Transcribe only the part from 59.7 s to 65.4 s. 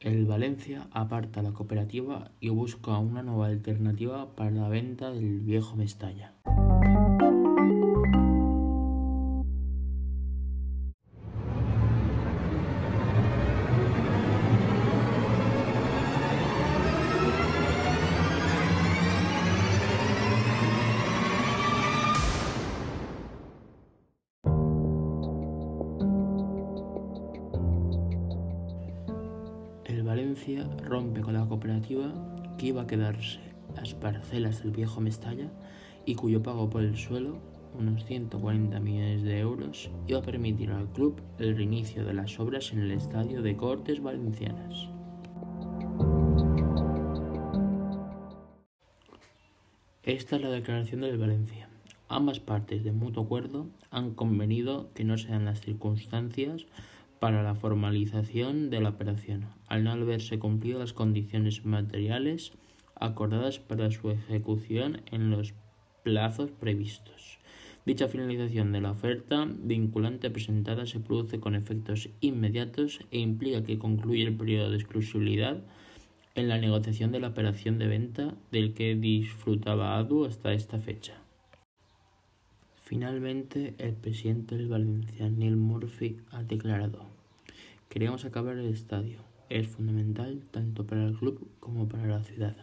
no haberse cumplido las condiciones materiales acordadas para su ejecución en